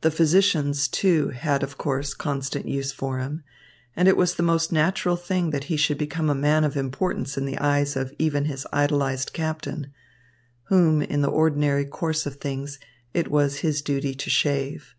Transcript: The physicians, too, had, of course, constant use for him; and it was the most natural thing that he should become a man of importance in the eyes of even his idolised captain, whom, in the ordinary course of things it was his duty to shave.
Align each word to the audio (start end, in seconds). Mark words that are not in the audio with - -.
The 0.00 0.10
physicians, 0.10 0.88
too, 0.88 1.28
had, 1.28 1.62
of 1.62 1.78
course, 1.78 2.12
constant 2.12 2.66
use 2.66 2.90
for 2.90 3.20
him; 3.20 3.44
and 3.94 4.08
it 4.08 4.16
was 4.16 4.34
the 4.34 4.42
most 4.42 4.72
natural 4.72 5.14
thing 5.14 5.50
that 5.50 5.62
he 5.70 5.76
should 5.76 5.96
become 5.96 6.28
a 6.28 6.34
man 6.34 6.64
of 6.64 6.76
importance 6.76 7.38
in 7.38 7.44
the 7.44 7.56
eyes 7.58 7.94
of 7.94 8.12
even 8.18 8.46
his 8.46 8.66
idolised 8.72 9.32
captain, 9.32 9.92
whom, 10.64 11.02
in 11.02 11.22
the 11.22 11.30
ordinary 11.30 11.86
course 11.86 12.26
of 12.26 12.40
things 12.40 12.80
it 13.12 13.30
was 13.30 13.58
his 13.58 13.80
duty 13.80 14.12
to 14.16 14.28
shave. 14.28 14.96